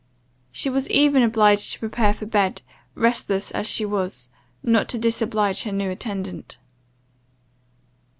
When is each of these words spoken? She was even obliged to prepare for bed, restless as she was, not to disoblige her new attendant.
She 0.51 0.67
was 0.67 0.89
even 0.89 1.21
obliged 1.21 1.71
to 1.73 1.79
prepare 1.79 2.11
for 2.11 2.25
bed, 2.25 2.63
restless 2.95 3.51
as 3.51 3.67
she 3.67 3.85
was, 3.85 4.29
not 4.63 4.89
to 4.89 4.97
disoblige 4.97 5.61
her 5.61 5.71
new 5.71 5.91
attendant. 5.91 6.57